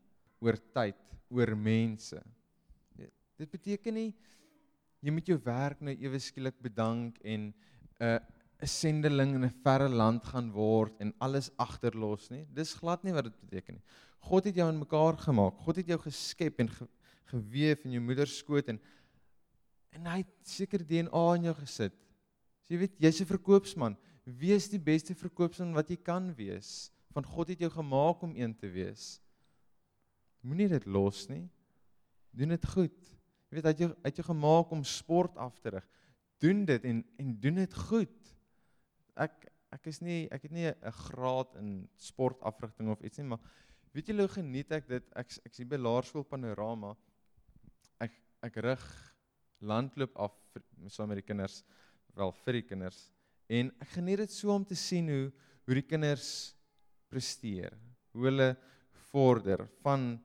[0.43, 0.97] oor tyd,
[1.33, 2.19] oor mense.
[3.35, 4.09] Dit beteken nie
[5.05, 7.53] jy moet jou werk nou ewe skielik bedank en 'n
[8.01, 8.19] uh,
[8.61, 12.47] 'n sendeling in 'n verre land gaan word en alles agterlos nie.
[12.53, 13.83] Dis glad nie wat dit beteken nie.
[14.19, 15.59] God het jou in mekaar gemaak.
[15.65, 16.87] God het jou geskep en ge,
[17.25, 18.79] gewewe in jou moeder se skoot en
[19.95, 21.93] en hy het seker DNA in jou gesit.
[22.63, 23.97] So jy weet, jy's 'n verkoopsman.
[24.25, 26.91] Wees die beste verkoopsman wat jy kan wees.
[27.13, 29.19] Want God het jou gemaak om een te wees.
[30.41, 31.45] Moenie dit los nie.
[32.35, 32.97] Doen dit goed.
[33.49, 35.85] Jy weet, hy het jou uit jou gemaak om sport af te rig.
[36.43, 38.35] Doen dit en en doen dit goed
[39.15, 43.39] ek ek is nie ek het nie 'n graad in sportafrigting of iets nie, maar
[43.93, 45.03] weet julle hoe geniet ek dit?
[45.15, 46.95] Ek ek sien by Laerskool Panorama.
[47.99, 48.11] Ek
[48.43, 48.85] ek rig
[49.61, 50.31] landloop af
[50.87, 51.63] saam met die kinders,
[52.13, 53.11] wel vir die kinders.
[53.47, 55.25] En ek geniet dit so om te sien hoe
[55.65, 56.53] hoe die kinders
[57.09, 57.73] presteer.
[58.13, 58.51] Hoe hulle
[59.09, 60.15] vorder van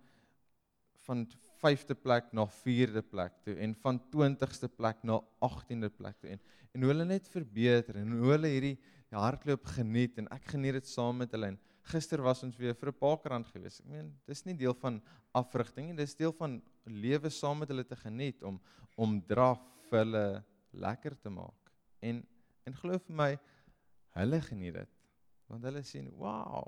[1.07, 1.25] van
[1.61, 6.43] 5de plek na 4de plek toe en van 20ste plek na 18de plek toe en
[6.71, 8.77] en hoe hulle net verbeter en hoe hulle hierdie
[9.11, 11.59] hardloop geniet en ek geniet dit saam met hulle en
[11.91, 13.81] gister was ons weer vir 'n paar krant gewees.
[13.81, 15.01] Ek meen dis nie deel van
[15.35, 18.61] afrigting nie, dis deel van lewe saam met hulle te geniet om
[18.97, 21.73] om draf vir hulle lekker te maak.
[22.03, 22.23] En
[22.69, 23.31] en glo vir my
[24.19, 24.97] hulle geniet dit
[25.51, 26.67] want hulle sien wow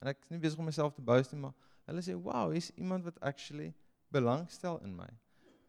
[0.00, 1.56] en ek is nie besig om myself te boast nie maar
[1.88, 3.72] hulle sê wow hier's iemand wat actually
[4.08, 5.08] belangstel in my.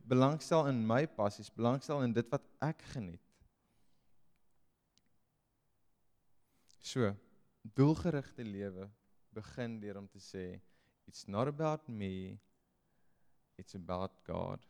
[0.08, 3.22] Belangstel in my passies, belangstel in dit wat ek geniet.
[6.80, 7.12] So,
[7.76, 8.88] doelgerigte lewe
[9.36, 10.46] begin deur om te sê
[11.10, 12.40] it's not about me,
[13.60, 14.64] it's about God.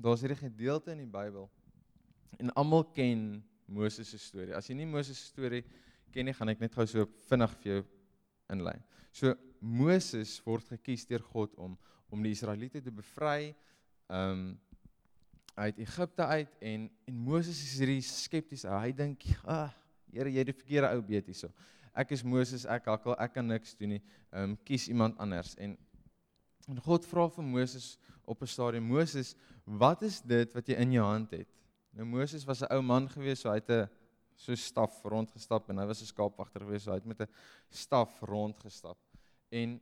[0.00, 1.50] Daar's hierdie gedeelte in die Bybel
[2.40, 4.54] en almal ken Moses se storie.
[4.54, 5.62] As jy nie Moses se storie
[6.12, 7.82] ken nie, gaan ek net gou so vinnig vir jou
[8.52, 8.76] inlei.
[9.12, 11.78] So Moses word gekies deur God om
[12.12, 13.54] om die Israeliete te bevry
[14.12, 14.50] um
[15.56, 18.64] uit Egipte uit en en Moses is hierdie skepties.
[18.68, 19.70] Hy dink, "Ag, ah,
[20.12, 21.48] Here, jy het die verkeerde ou beet hierso.
[21.94, 24.02] Ek is Moses, ek hakkel, ek kan niks doen nie.
[24.32, 25.78] Um kies iemand anders." En
[26.68, 30.92] en God vra vir Moses op 'n stadium, "Moses, wat is dit wat jy in
[30.92, 31.48] jou hand het?"
[31.92, 33.88] Nou Moses was 'n ou man gewees, so hy het 'n
[34.36, 37.28] so staf rondgestap en hy was 'n skaapwagter gewees, so hy het met 'n
[37.70, 38.98] staf rondgestap.
[39.50, 39.80] En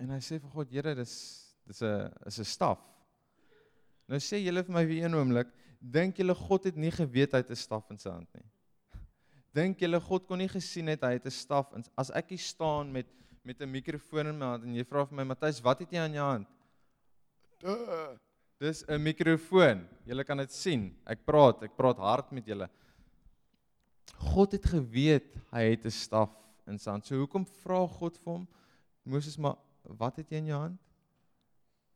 [0.00, 2.80] En hy sê vir God, Here, dis Dis 'n is 'n staf.
[4.08, 5.48] Nou sê julle vir my vir een oomblik,
[5.80, 8.46] dink julle God het nie geweet hy het 'n staf in sy hand nie?
[9.58, 12.38] Dink julle God kon nie gesien het hy het 'n staf in as ek hier
[12.38, 13.06] staan met
[13.44, 16.00] met 'n mikrofoon in my hand en jy vra vir my Matthys, wat het jy
[16.00, 16.48] aan jou hand?
[17.60, 18.16] Duh.
[18.58, 19.86] Dis 'n mikrofoon.
[20.04, 20.90] Julle kan dit sien.
[21.06, 22.68] Ek praat, ek praat hard met julle.
[24.32, 26.30] God het geweet hy het 'n staf
[26.66, 27.06] in sy hand.
[27.06, 28.48] So hoekom vra God vir hom?
[29.04, 30.80] Moses, maar wat het jy in jou hand?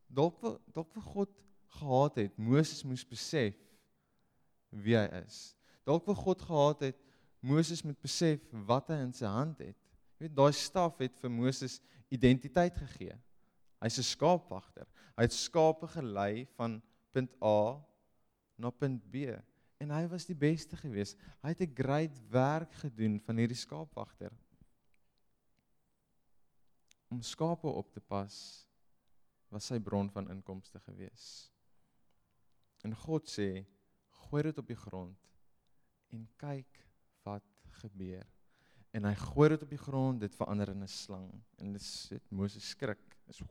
[0.07, 1.29] Dalk wil dalk wil God
[1.67, 3.55] gehad het Moses moes besef
[4.69, 5.55] wie hy is.
[5.85, 6.97] Dalk wil God gehad het
[7.43, 9.75] Moses moet besef wat hy in sy hand het.
[10.15, 11.81] Jy weet daai staf het vir Moses
[12.13, 13.17] identiteit gegee.
[13.83, 14.87] Hy's 'n skaapwagter.
[15.17, 17.83] Hy het skape gelei van punt A
[18.55, 19.27] na punt B
[19.83, 21.15] en hy was die beste gewees.
[21.43, 24.31] Hy het 'n great werk gedoen van hierdie skaapwagter.
[27.11, 28.67] Om skape op te pas
[29.49, 31.51] was sy bron van inkomste gewees.
[32.83, 33.65] En God sê,
[34.09, 35.29] gooi dit op die grond
[36.09, 36.79] en kyk
[37.23, 37.45] wat
[37.83, 38.32] gebeur.
[38.93, 42.31] En hy gooi dit op die grond, dit verander in 'n slang en dit sit
[42.31, 43.01] Moses skrik.
[43.27, 43.41] Is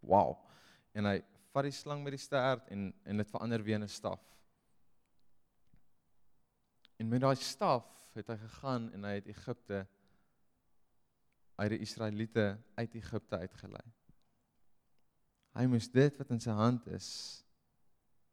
[0.00, 0.36] wow.
[0.92, 1.20] En hy
[1.52, 4.22] vat die slang met die stert en en dit verander weer in 'n staf.
[6.96, 9.86] En met daai staf het hy gegaan en hy het Egipte
[11.56, 13.92] uit die Israeliete uit Egipte uitgelei.
[15.52, 17.44] Hy moes dit wat in sy hand is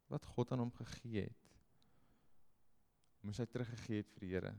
[0.08, 1.48] wat God aan hom gegee het
[3.28, 4.54] moes hy teruggegee het vir die Here.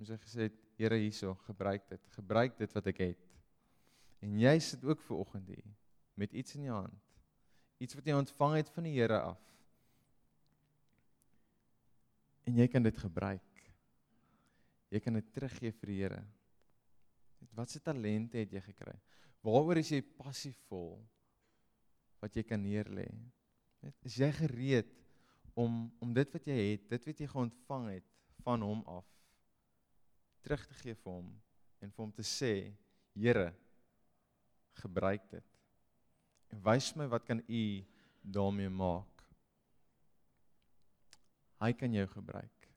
[0.00, 2.08] Moes hy gesê het Here hierso, gebruik dit.
[2.16, 3.28] Gebruik dit wat ek het.
[4.24, 5.68] En jy sit ook ver oggend hier
[6.20, 7.06] met iets in jou hand.
[7.80, 9.40] Iets wat jy ontvang het van die Here af
[12.50, 13.64] en jy kan dit gebruik.
[14.90, 16.20] Jy kan dit teruggee vir die Here.
[17.56, 18.96] Wat se talente het jy gekry?
[19.46, 20.98] Waaroor is jy passievol
[22.20, 23.06] wat jy kan neerlê?
[24.04, 24.90] Is jy gereed
[25.56, 28.10] om om dit wat jy het, dit wat jy geontvang het
[28.44, 29.06] van hom af
[30.44, 31.30] terug te gee vir hom
[31.80, 32.72] en vir hom te sê,
[33.20, 33.50] Here,
[34.80, 35.46] gebruik dit.
[36.54, 37.64] En wys my wat kan u
[38.22, 39.24] daarmee maak?
[41.60, 42.68] Hy kan jou gebruik.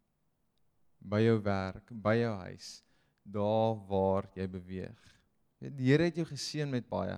[0.99, 2.71] By jou werk, by jou huis,
[3.23, 5.05] daar waar jy beweeg.
[5.63, 7.15] Die Here het jou geseën met baie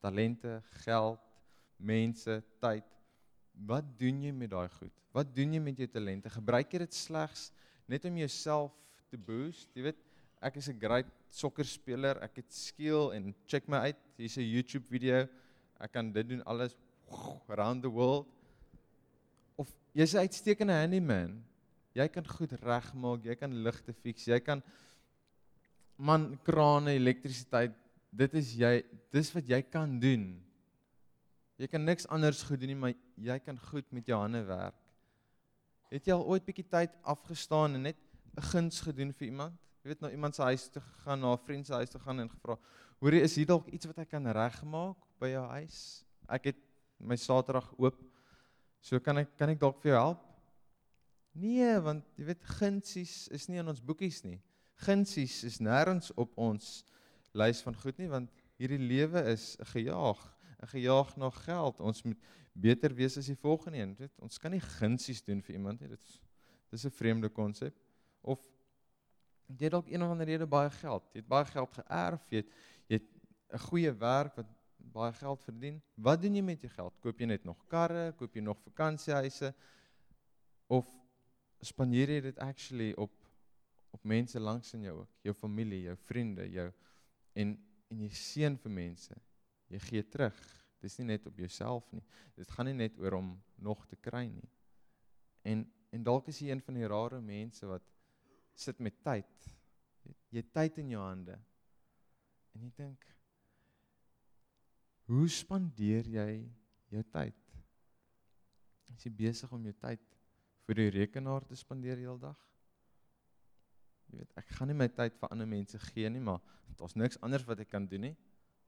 [0.00, 1.20] talente, geld,
[1.76, 2.86] mense, tyd.
[3.52, 4.94] Wat doen jy met daai goed?
[5.12, 6.30] Wat doen jy met jou talente?
[6.32, 7.50] Gebruik jy dit slegs
[7.90, 8.76] net om jouself
[9.10, 9.68] te boost?
[9.74, 9.98] Jy weet,
[10.40, 12.22] ek is 'n great sokkerspeler.
[12.22, 13.96] Ek het skill en check my uit.
[14.16, 15.28] Hier's 'n YouTube video.
[15.80, 16.76] Ek kan dit doen alles
[17.48, 18.26] around the world
[19.94, 21.42] jy's 'n uitstekende handyman.
[21.94, 24.62] Jy kan goed regmaak, jy kan ligte fiks, jy kan
[25.96, 27.74] man krane, elektrisiteit,
[28.10, 30.40] dit is jy, dis wat jy kan doen.
[31.58, 34.78] Jy kan niks anders goed doen nie, maar jy kan goed met jou hande werk.
[35.90, 37.98] Het jy al ooit bietjie tyd afgestaan en net
[38.36, 39.58] 'n guns gedoen vir iemand?
[39.82, 42.20] Jy weet nou iemand se huis toe gegaan, na 'n vriend se huis toe gaan
[42.20, 42.58] en gevra,
[43.00, 46.56] "Hoorie, is hier dalk iets wat ek kan regmaak by jou huis?" Ek het
[46.98, 48.10] my Saterdag oop
[48.80, 50.22] So kan ek kan ek dalk vir jou help?
[51.40, 54.38] Nee, want jy weet gunsies is nie in ons boekies nie.
[54.80, 56.80] Gunsies is nêrens op ons
[57.36, 60.20] lys van goed nie want hierdie lewe is 'n gejaag,
[60.62, 61.80] 'n gejaag na geld.
[61.80, 62.18] Ons moet
[62.54, 64.12] beter wees as die volgende een, weet.
[64.20, 65.88] Ons kan nie gunsies doen vir iemand nie.
[65.88, 66.20] Dit
[66.72, 67.74] is 'n vreemde konsep.
[68.20, 68.42] Of
[69.46, 71.08] jy het dalk een of ander rede baie geld.
[71.12, 72.50] Jy het baie geld geërf, jy het
[72.90, 73.08] jy het
[73.54, 74.46] 'n goeie werk wat
[74.92, 75.82] baie geld verdien.
[75.94, 76.94] Wat doen jy met jou geld?
[77.00, 79.54] Koop jy net nog karre, koop jy nog vakansiehuise
[80.66, 80.88] of
[81.60, 83.12] spandeer jy dit actually op
[83.90, 86.72] op mense langs in jou ook, jou familie, jou vriende, jou
[87.34, 87.58] en
[87.90, 89.14] en jy seën vir mense.
[89.70, 90.36] Jy gee terug.
[90.78, 92.04] Dis nie net op jouself nie.
[92.38, 94.48] Dit gaan nie net oor om nog te kry nie.
[95.42, 97.82] En en dalk is jy een van die rare mense wat
[98.60, 99.48] sit met tyd.
[100.30, 101.38] Jy het tyd in jou hande.
[102.54, 103.08] En jy dink
[105.10, 106.30] Hoe spandeer jy
[106.92, 107.38] jou tyd?
[108.94, 110.02] Is jy besig om jou tyd
[110.68, 112.38] vir die rekenaar te spandeer heeldag?
[114.06, 116.38] Jy weet, ek gaan nie my tyd vir ander mense gee nie, maar
[116.78, 118.12] daar's niks anders wat ek kan doen nie.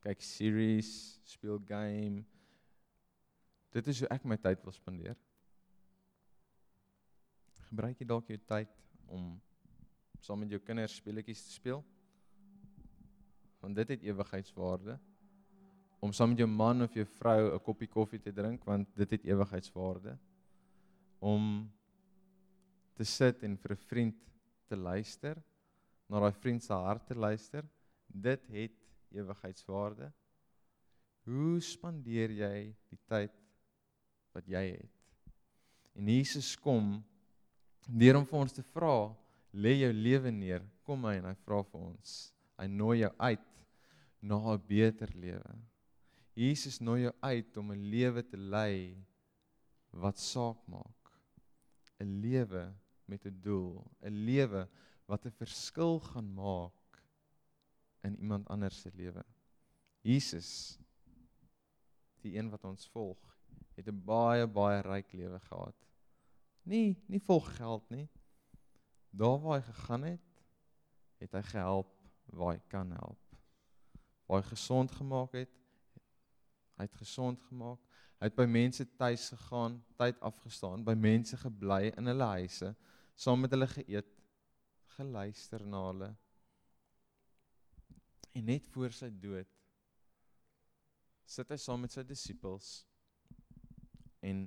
[0.02, 0.90] Kyk series,
[1.31, 2.24] speel game.
[3.70, 5.14] Dit is hoe ek my tyd wil spandeer.
[7.68, 8.74] Gebruik jy dalk jou tyd
[9.14, 9.31] om
[10.22, 11.82] saam met jou kinders speletjies te speel?
[13.62, 14.98] Want dit het ewigheidswaarde
[16.02, 19.11] om saam met jou man of jou vrou 'n koppie koffie te drink want dit
[19.11, 20.18] het ewigheidswaarde
[21.20, 21.70] om
[22.94, 24.18] te sit en vir 'n vriend
[24.66, 25.42] te luister
[26.08, 27.68] na daai vriend se hart te luister
[28.06, 28.78] dit het
[29.11, 30.12] ewigheidswaarde
[31.22, 32.56] Hoe spandeer jy
[32.90, 33.35] die tyd
[34.35, 34.94] wat jy het?
[35.94, 36.96] En Jesus kom
[37.87, 39.12] deur om vir ons te vra,
[39.52, 40.64] lê jou lewe neer.
[40.82, 42.16] Kom hy en hy vra vir ons.
[42.58, 43.48] Hy nooi jou uit
[44.22, 45.54] na 'n beter lewe.
[46.34, 48.96] Jesus nooi jou uit om 'n lewe te lei
[49.90, 51.12] wat saak maak.
[52.00, 52.74] 'n Lewe
[53.06, 54.68] met 'n doel, 'n lewe
[55.06, 57.02] wat 'n verskil gaan maak
[58.02, 59.24] in iemand anders se lewe.
[60.02, 60.78] Jesus
[62.22, 63.18] die een wat ons volg,
[63.76, 65.76] het 'n baie baie ryk lewe gehad.
[66.64, 68.08] Nie nie vol geld nie.
[69.12, 70.29] Daar waar hy gegaan het,
[71.20, 71.90] het hy gehelp
[72.33, 73.18] waar hy kan help.
[74.27, 75.53] Waar hy gesond gemaak het,
[76.81, 77.81] hy het gesond gemaak.
[78.22, 82.70] Hy het by mense tuis gegaan, tyd afgestaan, by mense gebly in hulle huise,
[83.18, 84.09] saam met hulle geëet,
[84.96, 86.11] geluister na hulle.
[88.33, 89.51] En net voor sy dood
[91.33, 92.83] sit hy saam met sy disippels
[94.20, 94.42] en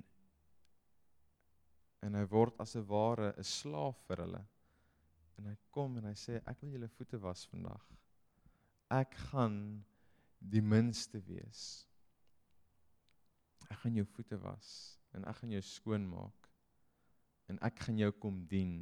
[2.06, 4.42] en hy word as 'n ware 'n slaaf vir hulle.
[5.36, 7.84] En hy kom en hy sê ek wil julle voete was vandag.
[8.92, 9.58] Ek gaan
[10.40, 11.84] die minste wees.
[13.68, 14.68] Ek gaan jou voete was
[15.16, 16.50] en ek gaan jou skoon maak.
[17.50, 18.78] En ek gaan jou kom dien.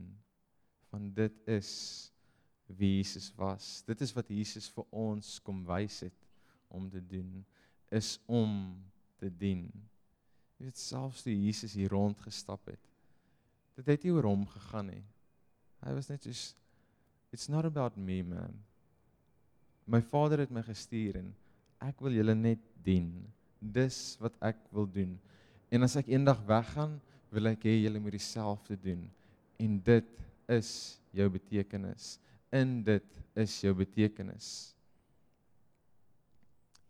[0.92, 1.70] Want dit is
[2.66, 3.82] wie Jesus was.
[3.86, 6.20] Dit is wat Jesus vir ons kom wys het
[6.74, 7.42] om te doen
[7.94, 8.74] is om
[9.20, 9.66] te dien.
[10.58, 12.90] Jy weet selfs toe Jesus hier rond gestap het.
[13.78, 15.04] Dit het nie oor hom gegaan nie.
[15.85, 16.53] Hy was net soos
[17.35, 18.55] it's not about me man.
[19.87, 21.33] My Vader het my gestuur en
[21.85, 23.11] ek wil julle net dien.
[23.61, 25.16] Dis wat ek wil doen.
[25.68, 26.97] En as ek eendag weggaan,
[27.35, 29.03] wil ek hê julle moet dieselfde doen.
[29.61, 30.12] En dit
[30.55, 30.70] is
[31.14, 32.14] jou betekenis.
[32.55, 34.49] In dit is jou betekenis.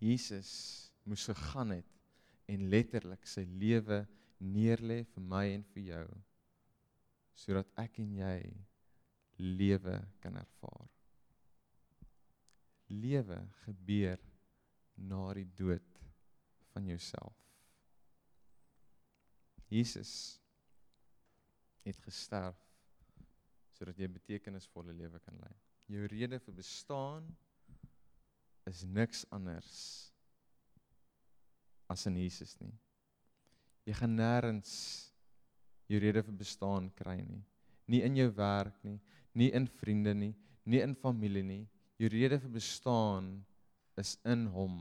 [0.05, 0.53] Jesus
[1.09, 1.91] moes gegaan het
[2.53, 4.03] en letterlik sy lewe
[4.45, 6.07] neerlê vir my en vir jou
[7.35, 8.37] sodat ek en jy
[9.37, 10.90] lewe kan ervaar.
[12.87, 14.20] Lewe gebeur
[14.94, 16.01] na die dood
[16.73, 17.37] van jouself.
[19.68, 20.40] Jesus
[21.85, 22.61] het gesterf
[23.75, 25.55] sodat jy betekenisvolle lewe kan lei.
[25.90, 27.27] Jou rede vir bestaan
[28.70, 29.73] is niks anders
[31.90, 32.73] as in Jesus nie.
[33.85, 34.70] Jy gaan nêrens
[35.90, 37.42] jou rede vir bestaan kry nie.
[37.90, 38.97] Nie in jou werk nie,
[39.35, 40.33] nie in vriende nie,
[40.64, 41.64] nie in familie nie.
[42.01, 43.35] Jou rede vir bestaan
[44.01, 44.79] is in hom.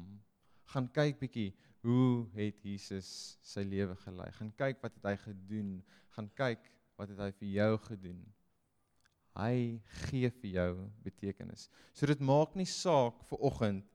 [0.74, 1.52] Gaan kyk bietjie
[1.84, 4.30] hoe het Jesus sy lewe gelei?
[4.38, 5.74] Gaan kyk wat het hy gedoen?
[6.16, 8.22] Gaan kyk wat het hy vir jou gedoen?
[9.34, 9.56] Hy
[10.06, 10.72] gee vir jou
[11.04, 11.68] betekenis.
[11.94, 13.90] So dit maak nie saak vir oggend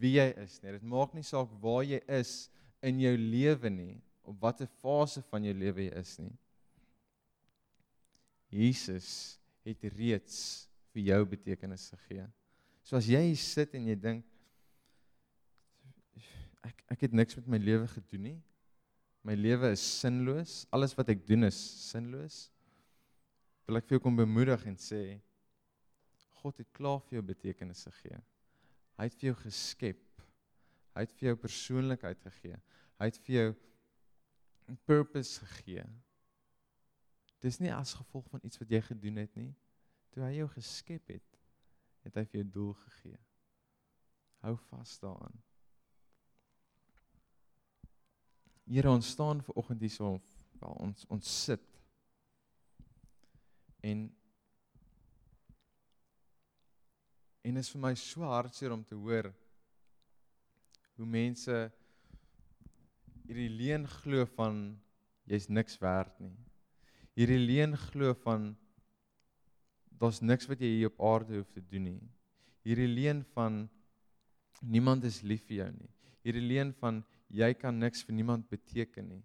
[0.00, 0.74] wie jy is nie.
[0.76, 2.48] Dit maak nie saak waar jy is
[2.84, 3.94] in jou lewe nie,
[4.26, 6.34] op watter fase van jou lewe jy is nie.
[8.52, 9.08] Jesus
[9.74, 10.38] het reeds
[10.94, 12.26] vir jou betekenis gegee.
[12.86, 14.24] So as jy sit en jy dink
[16.66, 18.38] ek ek het niks met my lewe gedoen nie.
[19.26, 20.64] My lewe is sinloos.
[20.70, 21.58] Alles wat ek doen is
[21.90, 22.46] sinloos.
[23.66, 25.02] Wil ek vir jou kom bemoedig en sê
[26.38, 28.20] God het klaar vir jou betekenis gegee.
[28.96, 30.02] Hy het vir jou geskep.
[30.94, 32.58] Hy het vir jou persoonlikheid gegee.
[33.00, 33.48] Hy het vir jou
[34.70, 35.84] 'n purpose gegee.
[37.46, 39.52] Dis nie as gevolg van iets wat jy gedoen het nie.
[40.10, 41.40] Toe hy jou geskep het,
[42.06, 43.20] het hy vir jou doel gegee.
[44.42, 45.38] Hou vas daaraan.
[48.66, 50.16] Here ons staan ver oggend hier so
[50.58, 51.66] waar ons ons sit.
[53.86, 54.08] En
[57.46, 59.28] En is vir my so hartseer om te hoor
[60.96, 61.58] hoe mense
[63.28, 64.58] hierdie leuen glo van
[65.30, 66.34] jy's niks werd nie.
[67.16, 68.50] Hierdie leuen glo van
[69.96, 72.02] daar's niks wat jy hier op aarde hoef te doen nie.
[72.66, 73.62] Hierdie leuen van
[74.60, 75.88] niemand is lief vir jou nie.
[76.26, 77.00] Hierdie leuen van
[77.32, 79.22] jy kan niks vir niemand beteken nie.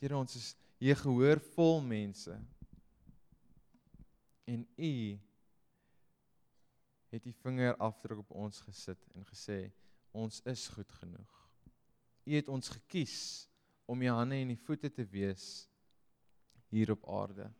[0.00, 0.48] Here ons is
[0.82, 2.34] hier gehoor vol mense.
[4.48, 4.94] En u
[7.12, 9.66] het die vingerafdruk op ons gesit en gesê
[10.16, 11.40] ons is goed genoeg.
[12.24, 13.18] U het ons gekies
[13.86, 15.68] om u hande en die voete te wees
[16.72, 17.50] hier op aarde.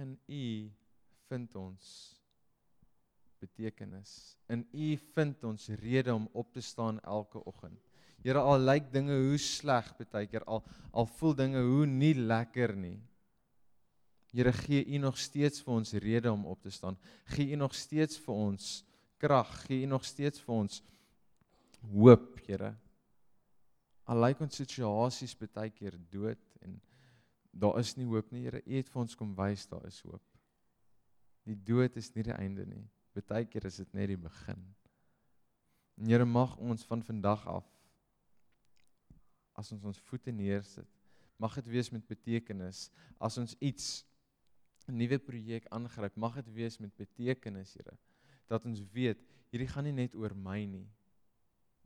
[0.00, 0.70] In u
[1.28, 1.88] vind ons
[3.42, 4.36] betekenis.
[4.48, 7.80] In u vind ons rede om op te staan elke oggend.
[8.22, 12.76] Here al lyk dinge hoe sleg baie keer al al voel dinge hoe nie lekker
[12.76, 13.00] nie.
[14.32, 16.96] Here gee U nog steeds vir ons rede om op te staan.
[17.34, 18.68] Gee U nog steeds vir ons
[19.20, 20.80] krag, gee U nog steeds vir ons
[21.90, 22.72] hoop, Here.
[24.10, 26.80] Al lyk ons situasies baie keer dood en
[27.52, 28.62] daar is nie hoop nie, Here.
[28.64, 30.22] U het vir ons kom wys daar is hoop.
[31.46, 32.84] Die dood is nie die einde nie.
[33.28, 34.62] Baie keer is dit net die begin.
[36.00, 37.68] En Here mag ons van vandag af
[39.58, 40.88] as ons ons voete neersit,
[41.36, 42.86] mag dit wees met betekenis.
[43.20, 44.04] As ons iets
[44.88, 47.96] 'n nuwe projek aangryp, mag dit wees met betekenis, Here.
[48.48, 49.18] Dat ons weet,
[49.50, 50.88] hierdie gaan nie net oor my nie.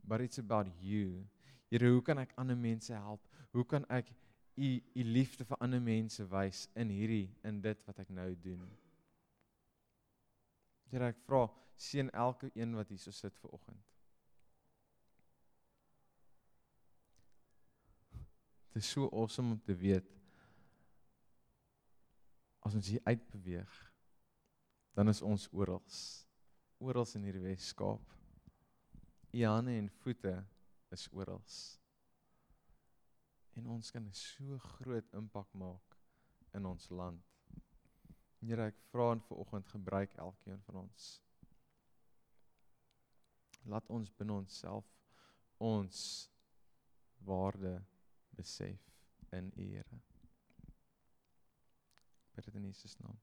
[0.07, 1.27] But it's about you.
[1.69, 3.21] Here, hoe kan ek ander mense help?
[3.51, 4.13] Hoe kan ek
[4.55, 8.63] u u liefde vir ander mense wys in hierdie in dit wat ek nou doen?
[10.87, 11.43] Here, ek vra
[11.77, 13.83] seën elke een wat hier so sit ver oggend.
[18.71, 20.13] Dit is so awesome om te weet
[22.67, 23.75] as ons hier uitbeweeg,
[24.95, 25.83] dan is ons oral.
[26.83, 28.16] Oral in hierdie Weskaap.
[29.37, 30.45] U hande en voete
[30.89, 31.41] is oral.
[33.53, 35.97] En ons kan so groot impak maak
[36.57, 37.21] in ons land.
[38.41, 41.11] Here, ek vra en vir oggend gebruik elkeen van ons.
[43.69, 44.89] Laat ons binne onsself
[45.61, 46.01] ons
[47.29, 47.77] waarde
[48.37, 48.89] besef
[49.37, 50.01] in U, Here
[52.37, 53.15] bid dit in Jesus naam.